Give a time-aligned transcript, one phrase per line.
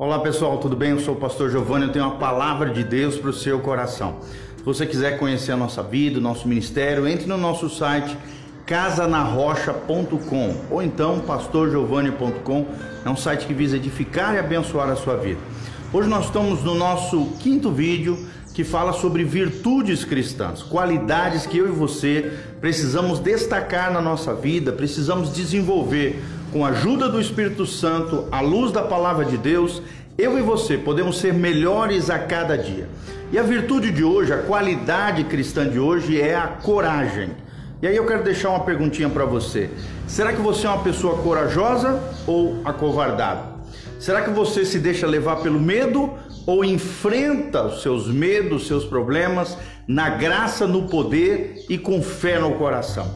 [0.00, 0.90] Olá pessoal, tudo bem?
[0.90, 4.18] Eu sou o pastor Giovanni, eu tenho uma palavra de Deus para o seu coração.
[4.56, 8.16] Se você quiser conhecer a nossa vida, o nosso ministério, entre no nosso site
[8.64, 12.66] casanarrocha.com ou então pastorgiovanni.com.
[13.04, 15.40] É um site que visa edificar e abençoar a sua vida.
[15.92, 21.66] Hoje nós estamos no nosso quinto vídeo que fala sobre virtudes cristãs, qualidades que eu
[21.66, 28.26] e você precisamos destacar na nossa vida, precisamos desenvolver com a ajuda do Espírito Santo,
[28.30, 29.82] à luz da palavra de Deus,
[30.16, 32.88] eu e você podemos ser melhores a cada dia.
[33.30, 37.30] E a virtude de hoje, a qualidade cristã de hoje é a coragem.
[37.82, 39.70] E aí eu quero deixar uma perguntinha para você.
[40.06, 43.58] Será que você é uma pessoa corajosa ou acovardada?
[44.00, 46.14] Será que você se deixa levar pelo medo
[46.46, 49.56] ou enfrenta os seus medos, seus problemas
[49.86, 53.06] na graça, no poder e com fé no coração?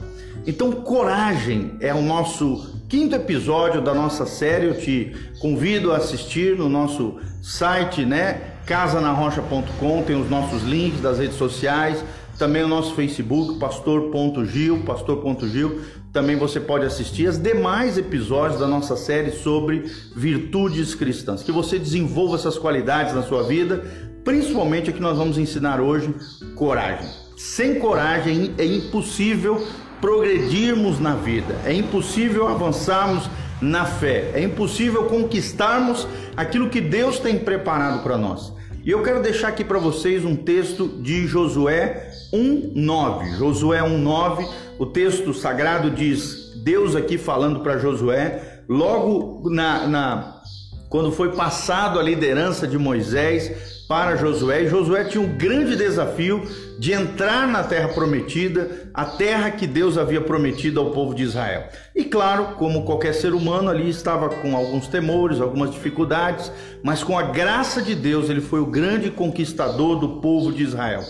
[0.47, 4.67] Então, coragem é o nosso quinto episódio da nossa série.
[4.67, 8.39] Eu te convido a assistir no nosso site, né?
[8.67, 12.05] casanarrocha.com, tem os nossos links das redes sociais,
[12.39, 15.81] também o nosso Facebook, pastor.gil, pastor.gil.
[16.13, 21.43] Também você pode assistir os demais episódios da nossa série sobre virtudes cristãs.
[21.43, 23.87] Que você desenvolva essas qualidades na sua vida,
[24.23, 26.15] principalmente a que nós vamos ensinar hoje,
[26.55, 27.09] coragem.
[27.39, 29.67] Sem coragem é impossível
[30.03, 37.39] progredirmos na vida, é impossível avançarmos na fé, é impossível conquistarmos aquilo que Deus tem
[37.39, 38.53] preparado para nós.
[38.85, 43.37] E eu quero deixar aqui para vocês um texto de Josué 1:9.
[43.39, 44.45] Josué 1:9,
[44.77, 50.42] o texto sagrado diz: Deus aqui falando para Josué, logo na, na
[50.93, 54.65] quando foi passado a liderança de Moisés para Josué.
[54.65, 56.43] E Josué tinha um grande desafio
[56.79, 61.67] de entrar na terra prometida, a terra que Deus havia prometido ao povo de Israel.
[61.97, 66.53] E claro, como qualquer ser humano ali estava com alguns temores, algumas dificuldades,
[66.85, 71.01] mas com a graça de Deus ele foi o grande conquistador do povo de Israel.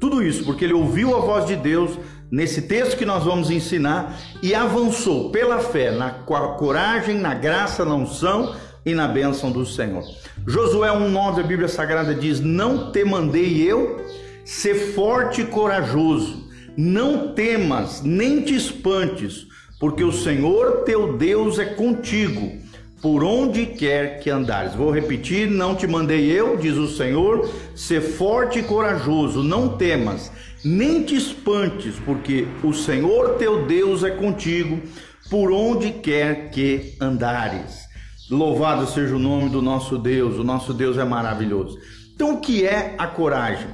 [0.00, 1.90] Tudo isso porque ele ouviu a voz de Deus
[2.30, 7.94] nesse texto que nós vamos ensinar e avançou pela fé, na coragem, na graça, na
[7.94, 8.54] unção
[8.86, 10.04] e na bênção do Senhor.
[10.46, 14.00] Josué 1,9, a Bíblia Sagrada diz: Não te mandei eu,
[14.44, 19.48] ser forte e corajoso, não temas, nem te espantes,
[19.80, 22.52] porque o Senhor teu Deus é contigo,
[23.02, 24.74] por onde quer que andares.
[24.74, 30.30] Vou repetir: Não te mandei eu, diz o Senhor, ser forte e corajoso, não temas,
[30.64, 34.80] nem te espantes, porque o Senhor teu Deus é contigo,
[35.28, 37.85] por onde quer que andares.
[38.28, 41.78] Louvado seja o nome do nosso Deus, o nosso Deus é maravilhoso.
[42.12, 43.68] Então, o que é a coragem?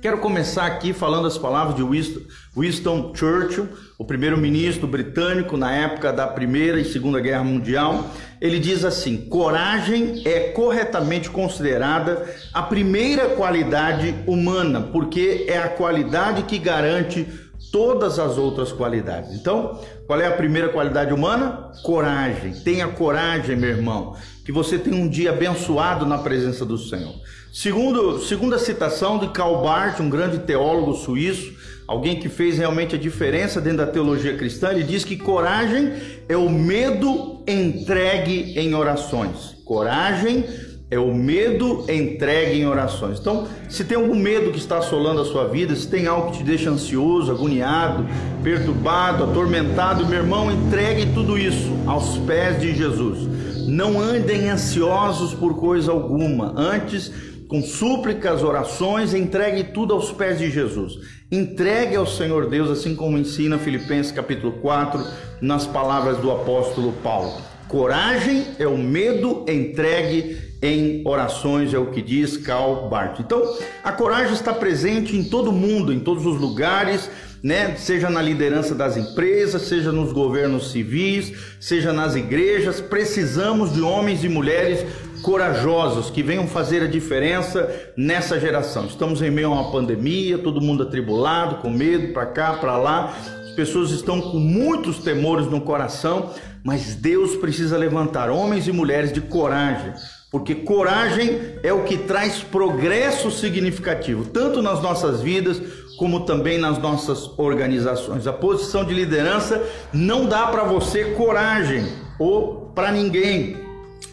[0.00, 3.68] Quero começar aqui falando as palavras de Winston, Churchill,
[3.98, 8.10] o primeiro-ministro britânico na época da Primeira e Segunda Guerra Mundial.
[8.40, 16.44] Ele diz assim: coragem é corretamente considerada a primeira qualidade humana, porque é a qualidade
[16.44, 17.26] que garante
[17.74, 19.34] todas as outras qualidades.
[19.34, 21.72] Então, qual é a primeira qualidade humana?
[21.82, 22.52] Coragem.
[22.52, 24.14] Tenha coragem, meu irmão,
[24.44, 27.12] que você tenha um dia abençoado na presença do Senhor.
[27.52, 31.52] Segundo, segunda citação de Karl Barth, um grande teólogo suíço,
[31.88, 35.94] alguém que fez realmente a diferença dentro da teologia cristã, ele diz que coragem
[36.28, 39.56] é o medo entregue em orações.
[39.64, 40.44] Coragem
[40.90, 43.18] é o medo entregue em orações.
[43.18, 46.38] Então, se tem algum medo que está assolando a sua vida, se tem algo que
[46.38, 48.06] te deixa ansioso, agoniado,
[48.42, 53.26] perturbado, atormentado, meu irmão, entregue tudo isso aos pés de Jesus.
[53.66, 56.52] Não andem ansiosos por coisa alguma.
[56.56, 57.10] Antes,
[57.48, 60.98] com súplicas, orações, entregue tudo aos pés de Jesus.
[61.32, 65.02] Entregue ao Senhor Deus, assim como ensina Filipenses capítulo 4,
[65.40, 67.32] nas palavras do apóstolo Paulo.
[67.68, 73.20] Coragem é o medo entregue em orações, é o que diz Karl Barth.
[73.20, 73.42] Então,
[73.82, 77.10] a coragem está presente em todo mundo, em todos os lugares,
[77.42, 77.76] né?
[77.76, 84.24] Seja na liderança das empresas, seja nos governos civis, seja nas igrejas, precisamos de homens
[84.24, 84.86] e mulheres
[85.22, 88.86] corajosos que venham fazer a diferença nessa geração.
[88.86, 93.14] Estamos em meio a uma pandemia, todo mundo atribulado, com medo para cá, para lá.
[93.42, 96.30] As pessoas estão com muitos temores no coração,
[96.64, 99.92] mas Deus precisa levantar homens e mulheres de coragem
[100.34, 105.62] porque coragem é o que traz progresso significativo, tanto nas nossas vidas
[105.96, 108.26] como também nas nossas organizações.
[108.26, 111.86] A posição de liderança não dá para você coragem
[112.18, 113.58] ou para ninguém,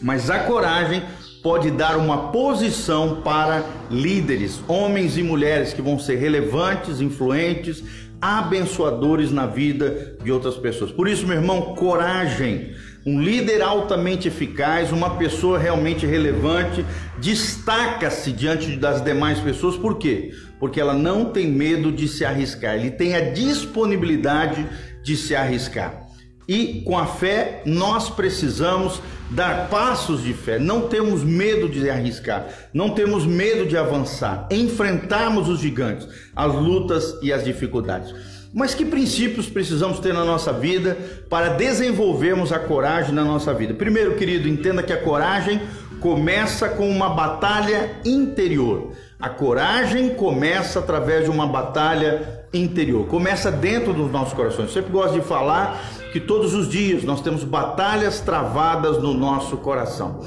[0.00, 1.02] mas a coragem
[1.42, 7.82] pode dar uma posição para líderes, homens e mulheres que vão ser relevantes, influentes,
[8.20, 10.92] abençoadores na vida de outras pessoas.
[10.92, 12.76] Por isso, meu irmão, coragem.
[13.04, 16.84] Um líder altamente eficaz, uma pessoa realmente relevante,
[17.18, 20.32] destaca-se diante das demais pessoas, por quê?
[20.60, 24.66] Porque ela não tem medo de se arriscar, ele tem a disponibilidade
[25.02, 26.06] de se arriscar.
[26.46, 29.00] E com a fé, nós precisamos
[29.30, 30.58] dar passos de fé.
[30.58, 37.16] Não temos medo de arriscar, não temos medo de avançar, enfrentarmos os gigantes, as lutas
[37.22, 38.14] e as dificuldades.
[38.54, 40.96] Mas que princípios precisamos ter na nossa vida
[41.30, 43.72] para desenvolvermos a coragem na nossa vida?
[43.72, 45.60] Primeiro, querido, entenda que a coragem
[46.00, 48.90] começa com uma batalha interior.
[49.18, 54.66] A coragem começa através de uma batalha interior, começa dentro dos nossos corações.
[54.66, 55.80] Eu sempre gosto de falar
[56.12, 60.20] que todos os dias nós temos batalhas travadas no nosso coração.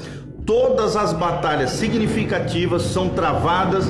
[0.44, 3.84] Todas as batalhas significativas são travadas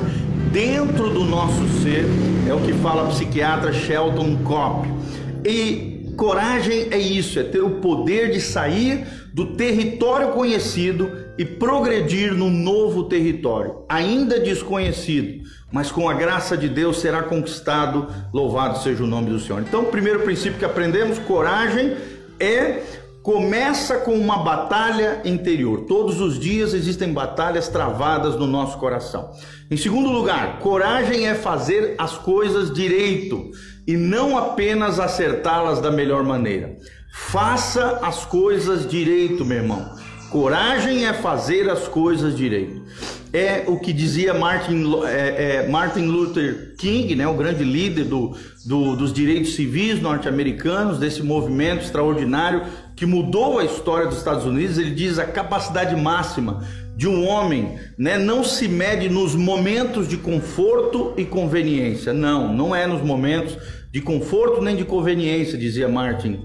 [0.51, 2.05] dentro do nosso ser,
[2.47, 4.87] é o que fala a psiquiatra Shelton Kopp.
[5.45, 12.33] E coragem é isso, é ter o poder de sair do território conhecido e progredir
[12.33, 18.07] no novo território, ainda desconhecido, mas com a graça de Deus será conquistado.
[18.33, 19.61] Louvado seja o nome do Senhor.
[19.61, 21.95] Então, o primeiro princípio que aprendemos, coragem,
[22.39, 22.81] é
[23.27, 25.81] começa com uma batalha interior.
[25.81, 29.31] Todos os dias existem batalhas travadas no nosso coração.
[29.69, 33.51] Em segundo lugar, coragem é fazer as coisas direito
[33.85, 36.77] e não apenas acertá-las da melhor maneira.
[37.13, 39.91] Faça as coisas direito, meu irmão.
[40.29, 42.81] Coragem é fazer as coisas direito.
[43.33, 48.37] É o que dizia Martin, é, é, Martin Luther King, né, o grande líder do,
[48.65, 52.63] do, dos direitos civis norte-americanos, desse movimento extraordinário
[52.97, 54.77] que mudou a história dos Estados Unidos.
[54.77, 56.63] Ele diz a capacidade máxima
[56.95, 62.11] de um homem né, não se mede nos momentos de conforto e conveniência.
[62.11, 63.55] Não, não é nos momentos
[63.91, 66.41] de conforto nem de conveniência, dizia Martin,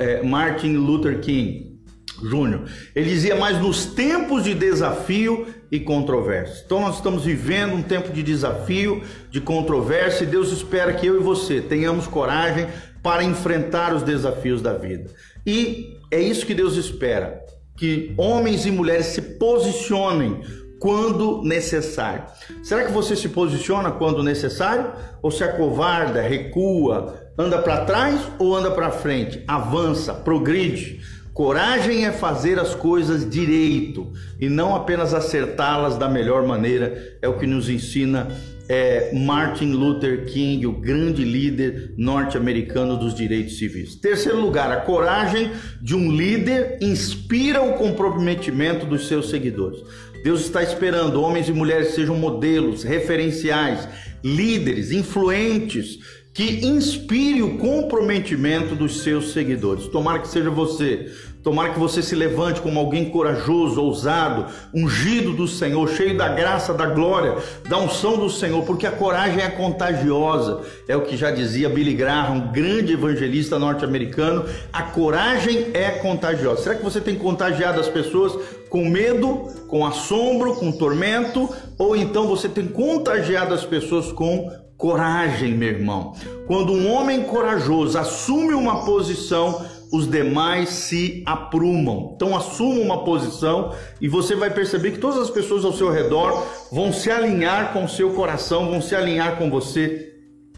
[0.00, 1.76] é, Martin Luther King.
[2.22, 2.62] Júnior.
[2.94, 6.62] Ele dizia mais nos tempos de desafio e controvérsia.
[6.64, 11.20] Então nós estamos vivendo um tempo de desafio, de controvérsia e Deus espera que eu
[11.20, 12.68] e você tenhamos coragem
[13.02, 15.10] para enfrentar os desafios da vida.
[15.46, 17.40] E é isso que Deus espera,
[17.76, 20.40] que homens e mulheres se posicionem
[20.78, 22.24] quando necessário.
[22.62, 28.54] Será que você se posiciona quando necessário ou se acovarda, recua, anda para trás ou
[28.54, 29.42] anda para frente?
[29.46, 31.00] Avança, progride.
[31.32, 34.10] Coragem é fazer as coisas direito
[34.40, 38.28] e não apenas acertá-las da melhor maneira, é o que nos ensina
[38.68, 43.94] é, Martin Luther King, o grande líder norte-americano dos direitos civis.
[43.96, 49.80] Terceiro lugar, a coragem de um líder inspira o comprometimento dos seus seguidores.
[50.24, 53.88] Deus está esperando homens e mulheres sejam modelos, referenciais,
[54.24, 55.98] líderes, influentes,
[56.34, 59.86] que inspire o comprometimento dos seus seguidores.
[59.86, 61.10] Tomara que seja você.
[61.46, 66.74] Tomara que você se levante como alguém corajoso, ousado, ungido do Senhor, cheio da graça,
[66.74, 67.36] da glória,
[67.68, 70.62] da unção do Senhor, porque a coragem é contagiosa.
[70.88, 74.44] É o que já dizia Billy Graham, um grande evangelista norte-americano.
[74.72, 76.62] A coragem é contagiosa.
[76.62, 78.36] Será que você tem contagiado as pessoas
[78.68, 81.48] com medo, com assombro, com tormento?
[81.78, 86.12] Ou então você tem contagiado as pessoas com Coragem, meu irmão.
[86.46, 92.12] Quando um homem corajoso assume uma posição, os demais se aprumam.
[92.14, 96.46] Então assuma uma posição e você vai perceber que todas as pessoas ao seu redor
[96.70, 100.14] vão se alinhar com o seu coração, vão se alinhar com você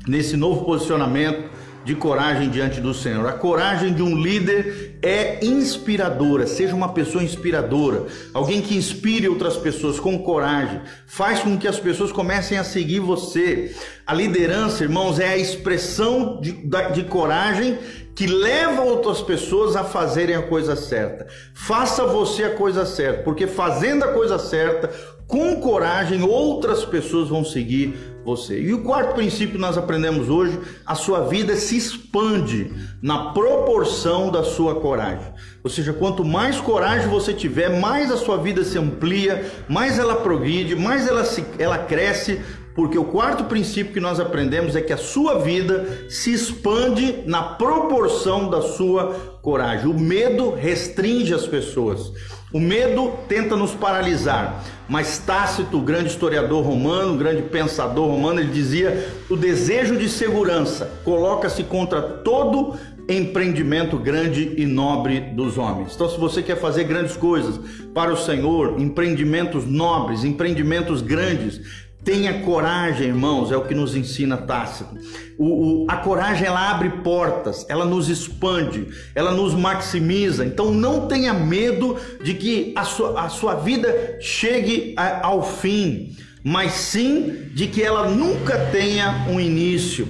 [0.06, 1.50] nesse novo posicionamento
[1.88, 3.26] de coragem diante do Senhor.
[3.26, 6.46] A coragem de um líder é inspiradora.
[6.46, 11.80] Seja uma pessoa inspiradora, alguém que inspire outras pessoas com coragem, faz com que as
[11.80, 13.74] pessoas comecem a seguir você.
[14.06, 16.52] A liderança, irmãos, é a expressão de,
[16.92, 17.78] de coragem
[18.18, 21.28] que leva outras pessoas a fazerem a coisa certa.
[21.54, 24.90] Faça você a coisa certa, porque fazendo a coisa certa,
[25.24, 28.60] com coragem, outras pessoas vão seguir você.
[28.60, 34.42] E o quarto princípio nós aprendemos hoje: a sua vida se expande na proporção da
[34.42, 35.32] sua coragem.
[35.62, 40.16] Ou seja, quanto mais coragem você tiver, mais a sua vida se amplia, mais ela
[40.16, 42.40] progride, mais ela, se, ela cresce,
[42.78, 47.42] porque o quarto princípio que nós aprendemos é que a sua vida se expande na
[47.42, 49.90] proporção da sua coragem.
[49.90, 52.12] O medo restringe as pessoas.
[52.52, 59.08] O medo tenta nos paralisar, mas Tácito, grande historiador romano, grande pensador romano, ele dizia:
[59.28, 65.94] o desejo de segurança coloca-se contra todo empreendimento grande e nobre dos homens.
[65.96, 67.58] Então, se você quer fazer grandes coisas
[67.92, 74.38] para o Senhor, empreendimentos nobres, empreendimentos grandes, Tenha coragem, irmãos, é o que nos ensina
[74.38, 74.96] Tácito.
[75.36, 80.42] O, o, a coragem ela abre portas, ela nos expande, ela nos maximiza.
[80.42, 86.16] Então não tenha medo de que a sua, a sua vida chegue a, ao fim,
[86.42, 90.08] mas sim de que ela nunca tenha um início.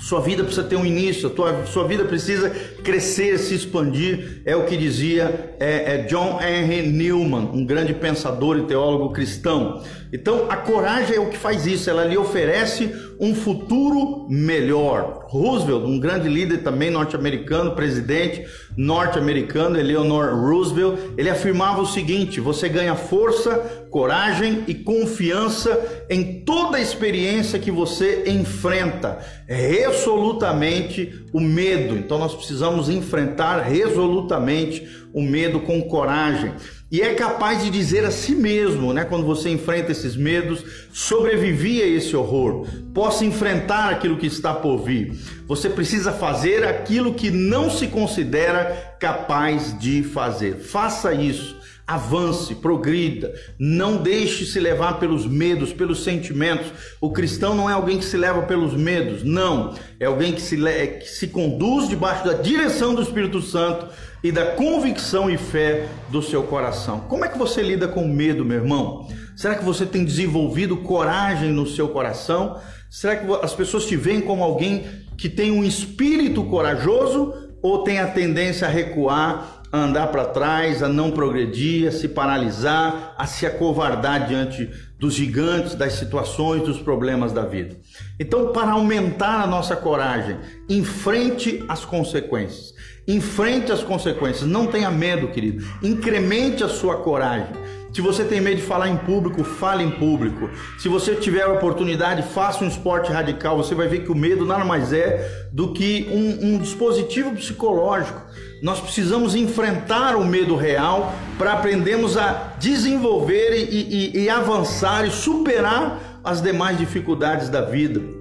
[0.00, 2.48] Sua vida precisa ter um início, tua, sua vida precisa
[2.82, 4.40] crescer, se expandir.
[4.46, 9.82] É o que dizia é, é John Henry Newman, um grande pensador e teólogo cristão.
[10.12, 15.26] Então, a coragem é o que faz isso, ela lhe oferece um futuro melhor.
[15.28, 18.46] Roosevelt, um grande líder também norte-americano, presidente
[18.76, 26.80] norte-americano, Eleanor Roosevelt, ele afirmava o seguinte: você ganha força, coragem e confiança em toda
[26.80, 31.96] experiência que você enfrenta, resolutamente o medo.
[31.96, 36.52] Então, nós precisamos enfrentar resolutamente o medo com coragem
[36.90, 41.82] e é capaz de dizer a si mesmo, né, quando você enfrenta esses medos, sobrevivi
[41.82, 45.14] a esse horror, possa enfrentar aquilo que está por vir.
[45.46, 50.56] Você precisa fazer aquilo que não se considera capaz de fazer.
[50.56, 51.57] Faça isso.
[51.88, 56.70] Avance, progrida, não deixe se levar pelos medos, pelos sentimentos.
[57.00, 59.74] O cristão não é alguém que se leva pelos medos, não.
[59.98, 63.86] É alguém que se, que se conduz debaixo da direção do Espírito Santo
[64.22, 67.00] e da convicção e fé do seu coração.
[67.08, 69.08] Como é que você lida com medo, meu irmão?
[69.34, 72.60] Será que você tem desenvolvido coragem no seu coração?
[72.90, 74.84] Será que as pessoas te veem como alguém
[75.16, 80.88] que tem um espírito corajoso ou tem a tendência a recuar, andar para trás, a
[80.88, 87.32] não progredir, a se paralisar, a se acovardar diante dos gigantes, das situações, dos problemas
[87.32, 87.76] da vida?
[88.18, 92.74] Então, para aumentar a nossa coragem, enfrente as consequências.
[93.06, 95.64] Enfrente as consequências, não tenha medo, querido.
[95.82, 97.54] Incremente a sua coragem.
[97.92, 100.50] Se você tem medo de falar em público, fale em público.
[100.78, 103.56] Se você tiver a oportunidade, faça um esporte radical.
[103.56, 108.20] Você vai ver que o medo nada mais é do que um, um dispositivo psicológico.
[108.62, 115.10] Nós precisamos enfrentar o medo real para aprendermos a desenvolver e, e, e avançar e
[115.10, 118.17] superar as demais dificuldades da vida.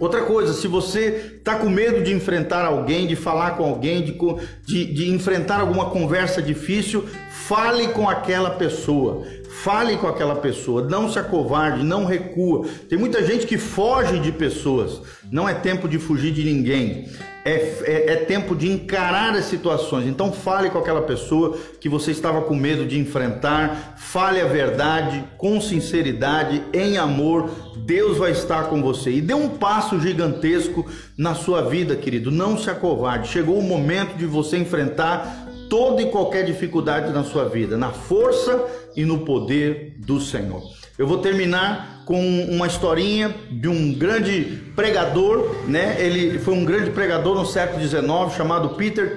[0.00, 4.18] Outra coisa, se você está com medo de enfrentar alguém, de falar com alguém, de,
[4.66, 9.24] de, de enfrentar alguma conversa difícil, fale com aquela pessoa.
[9.64, 12.66] Fale com aquela pessoa, não se acovarde, não recua.
[12.86, 15.00] Tem muita gente que foge de pessoas.
[15.32, 17.08] Não é tempo de fugir de ninguém.
[17.46, 20.06] É, é, é, tempo de encarar as situações.
[20.06, 25.24] Então fale com aquela pessoa que você estava com medo de enfrentar, fale a verdade
[25.38, 27.48] com sinceridade, em amor.
[27.86, 29.12] Deus vai estar com você.
[29.12, 30.84] E dê um passo gigantesco
[31.16, 32.30] na sua vida, querido.
[32.30, 33.28] Não se acovarde.
[33.28, 38.83] Chegou o momento de você enfrentar toda e qualquer dificuldade na sua vida, na força
[38.96, 40.62] e no poder do Senhor.
[40.96, 45.96] Eu vou terminar com uma historinha de um grande pregador, né?
[45.98, 48.04] Ele foi um grande pregador no século XIX
[48.36, 49.16] chamado Peter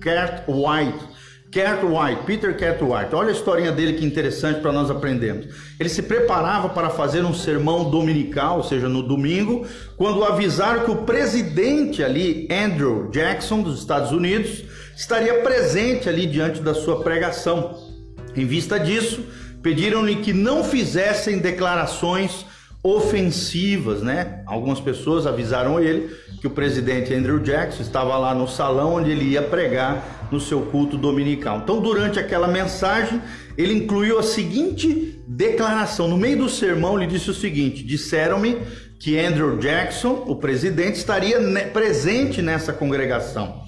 [0.00, 1.10] Cartwright.
[1.52, 3.12] Cartwright, Peter Cartwright.
[3.12, 5.48] Olha a historinha dele que interessante para nós aprendermos.
[5.80, 10.90] Ele se preparava para fazer um sermão dominical, ou seja, no domingo, quando avisaram que
[10.92, 14.62] o presidente ali, Andrew Jackson dos Estados Unidos,
[14.96, 17.89] estaria presente ali diante da sua pregação.
[18.36, 19.24] Em vista disso,
[19.62, 22.46] pediram-lhe que não fizessem declarações
[22.82, 24.42] ofensivas, né?
[24.46, 29.24] Algumas pessoas avisaram ele que o presidente Andrew Jackson estava lá no salão onde ele
[29.24, 31.58] ia pregar no seu culto dominical.
[31.58, 33.20] Então, durante aquela mensagem,
[33.58, 36.08] ele incluiu a seguinte declaração.
[36.08, 38.56] No meio do sermão, ele disse o seguinte: Disseram-me
[38.98, 41.38] que Andrew Jackson, o presidente, estaria
[41.72, 43.62] presente nessa congregação.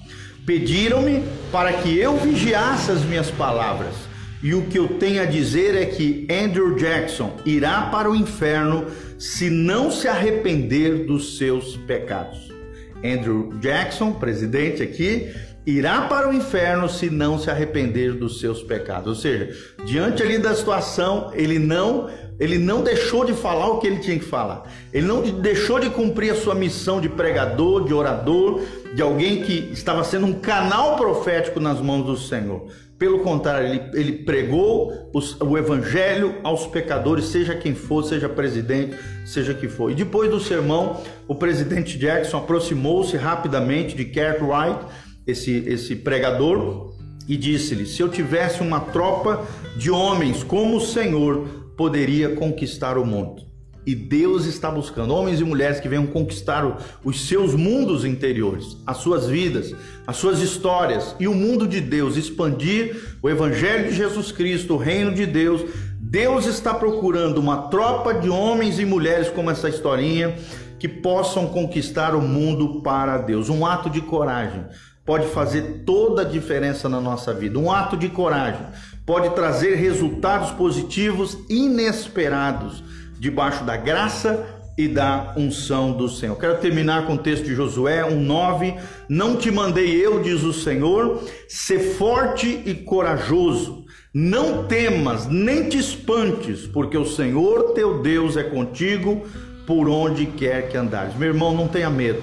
[0.45, 4.12] Pediram-me para que eu vigiasse as minhas palavras.
[4.43, 8.87] E o que eu tenho a dizer é que Andrew Jackson irá para o inferno
[9.17, 12.51] se não se arrepender dos seus pecados.
[12.97, 15.33] Andrew Jackson, presidente aqui,
[15.65, 19.07] irá para o inferno se não se arrepender dos seus pecados.
[19.07, 19.49] Ou seja,
[19.85, 22.09] diante ali da situação, ele não
[22.39, 24.69] ele não deixou de falar o que ele tinha que falar.
[24.91, 28.59] Ele não deixou de cumprir a sua missão de pregador, de orador,
[28.93, 32.67] de alguém que estava sendo um canal profético nas mãos do Senhor.
[33.03, 38.95] Pelo contrário, ele, ele pregou os, o evangelho aos pecadores, seja quem for, seja presidente,
[39.25, 39.91] seja que for.
[39.91, 44.85] E depois do sermão, o presidente Jackson aproximou-se rapidamente de Cartwright,
[45.27, 46.95] esse, esse pregador,
[47.27, 49.45] e disse-lhe: Se eu tivesse uma tropa
[49.75, 51.45] de homens como o Senhor,
[51.75, 53.52] poderia conquistar o mundo.
[53.85, 58.97] E Deus está buscando homens e mulheres que venham conquistar os seus mundos interiores, as
[58.97, 59.75] suas vidas,
[60.07, 64.77] as suas histórias e o mundo de Deus, expandir o Evangelho de Jesus Cristo, o
[64.77, 65.61] reino de Deus,
[65.99, 70.35] Deus está procurando uma tropa de homens e mulheres como essa historinha
[70.77, 73.49] que possam conquistar o mundo para Deus.
[73.49, 74.65] Um ato de coragem
[75.05, 77.57] pode fazer toda a diferença na nossa vida.
[77.57, 78.65] Um ato de coragem
[79.05, 82.83] pode trazer resultados positivos inesperados
[83.19, 86.35] debaixo da graça e da unção do Senhor.
[86.37, 88.75] Quero terminar com o texto de Josué 1:9.
[89.07, 93.85] Não te mandei eu, diz o Senhor, ser forte e corajoso.
[94.13, 99.25] Não temas, nem te espantes, porque o Senhor teu Deus é contigo
[99.65, 101.15] por onde quer que andares.
[101.15, 102.21] Meu irmão, não tenha medo.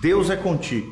[0.00, 0.90] Deus é contigo.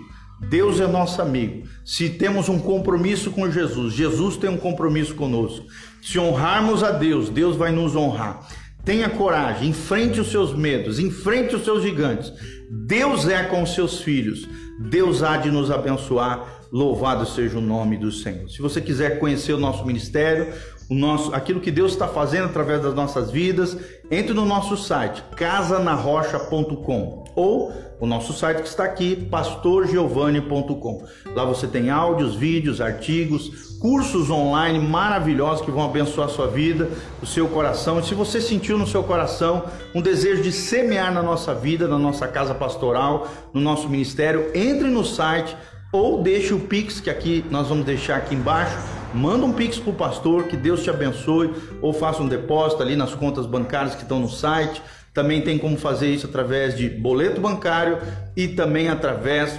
[0.49, 1.69] Deus é nosso amigo.
[1.85, 5.67] Se temos um compromisso com Jesus, Jesus tem um compromisso conosco.
[6.01, 8.49] Se honrarmos a Deus, Deus vai nos honrar.
[8.85, 12.33] Tenha coragem, enfrente os seus medos, enfrente os seus gigantes.
[12.71, 14.49] Deus é com os seus filhos.
[14.79, 16.61] Deus há de nos abençoar.
[16.73, 18.49] Louvado seja o nome do Senhor.
[18.49, 20.53] Se você quiser conhecer o nosso ministério,
[20.89, 23.77] o nosso, aquilo que Deus está fazendo através das nossas vidas,
[24.11, 31.05] entre no nosso site casanarrocha.com ou o nosso site que está aqui, pastorgiovanni.com.
[31.35, 36.89] Lá você tem áudios, vídeos, artigos, cursos online maravilhosos que vão abençoar a sua vida,
[37.23, 37.99] o seu coração.
[37.99, 41.99] E se você sentiu no seu coração um desejo de semear na nossa vida, na
[41.99, 45.57] nossa casa pastoral, no nosso ministério, entre no site
[45.93, 48.77] ou deixe o Pix, que aqui nós vamos deixar aqui embaixo.
[49.13, 52.95] Manda um Pix para o pastor, que Deus te abençoe, ou faça um depósito ali
[52.95, 54.81] nas contas bancárias que estão no site.
[55.12, 57.99] Também tem como fazer isso através de boleto bancário
[58.37, 59.59] e também através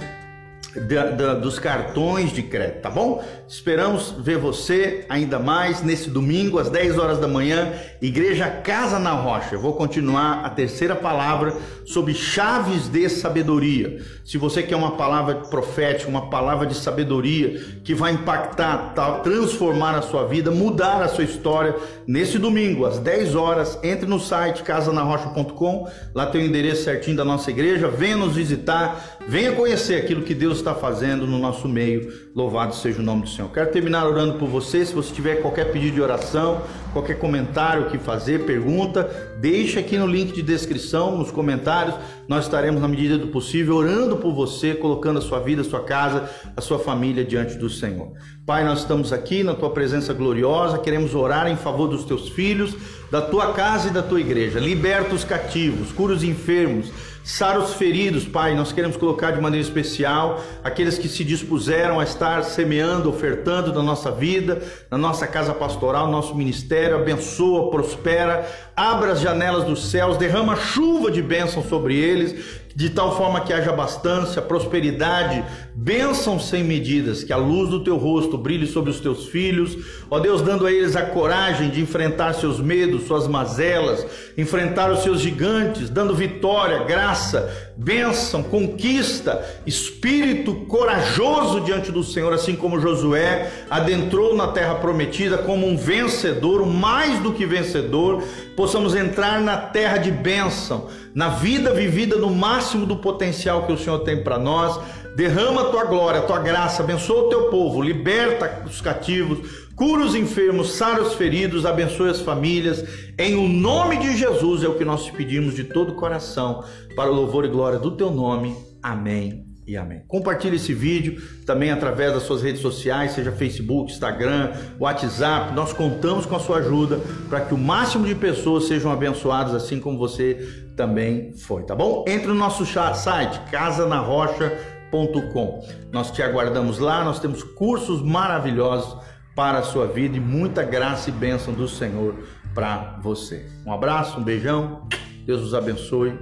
[0.74, 3.22] da, da, dos cartões de crédito, tá bom?
[3.46, 9.12] Esperamos ver você ainda mais nesse domingo às 10 horas da manhã, Igreja Casa na
[9.12, 9.54] Rocha.
[9.54, 14.02] Eu vou continuar a terceira palavra sobre chaves de sabedoria.
[14.24, 20.02] Se você quer uma palavra profética, uma palavra de sabedoria que vai impactar, transformar a
[20.02, 21.74] sua vida, mudar a sua história,
[22.06, 27.24] nesse domingo às 10 horas, entre no site casanarrocha.com, lá tem o endereço certinho da
[27.24, 32.12] nossa igreja, venha nos visitar, venha conhecer aquilo que Deus está fazendo no nosso meio.
[32.34, 33.50] Louvado seja o nome do Senhor.
[33.50, 34.84] Quero terminar orando por você.
[34.86, 39.02] Se você tiver qualquer pedido de oração, qualquer comentário que fazer, pergunta,
[39.40, 41.94] deixe aqui no link de descrição, nos comentários.
[42.26, 45.84] Nós estaremos, na medida do possível, orando por você, colocando a sua vida, a sua
[45.84, 48.12] casa, a sua família diante do Senhor.
[48.46, 52.74] Pai, nós estamos aqui na tua presença gloriosa, queremos orar em favor dos teus filhos,
[53.10, 54.58] da tua casa e da tua igreja.
[54.58, 56.90] Liberta os cativos, cura os enfermos
[57.24, 62.02] Sara os feridos, Pai, nós queremos colocar de maneira especial aqueles que se dispuseram a
[62.02, 66.96] estar semeando, ofertando na nossa vida, na nossa casa pastoral, no nosso ministério.
[66.96, 73.16] Abençoa, prospera, abra as janelas dos céus, derrama chuva de bênção sobre eles, de tal
[73.16, 78.66] forma que haja bastância, prosperidade, bênção sem medidas, que a luz do teu rosto brilhe
[78.66, 79.76] sobre os teus filhos,
[80.10, 84.06] ó Deus, dando a eles a coragem de enfrentar seus medos, suas mazelas,
[84.36, 92.54] enfrentar os seus gigantes, dando vitória, graça, bênção, conquista, espírito corajoso diante do Senhor, assim
[92.54, 98.22] como Josué adentrou na terra prometida como um vencedor, mais do que vencedor,
[98.56, 103.78] possamos entrar na terra de bênção, na vida vivida no máximo do potencial que o
[103.78, 104.78] Senhor tem para nós.
[105.16, 110.04] Derrama a tua glória, a tua graça, abençoa o teu povo, liberta os cativos, cura
[110.04, 112.82] os enfermos, sara os feridos, abençoe as famílias.
[113.18, 116.64] Em o nome de Jesus é o que nós te pedimos de todo o coração,
[116.96, 118.56] para o louvor e glória do teu nome.
[118.82, 120.02] Amém e amém.
[120.08, 125.54] Compartilhe esse vídeo também através das suas redes sociais, seja Facebook, Instagram, WhatsApp.
[125.54, 129.80] Nós contamos com a sua ajuda para que o máximo de pessoas sejam abençoadas assim
[129.80, 132.04] como você também foi, tá bom?
[132.08, 135.66] Entre no nosso site casanarrocha.com.
[135.92, 138.96] Nós te aguardamos lá, nós temos cursos maravilhosos
[139.34, 142.16] para a sua vida e muita graça e bênção do Senhor
[142.54, 143.46] para você.
[143.64, 144.86] Um abraço, um beijão.
[145.24, 146.12] Deus os abençoe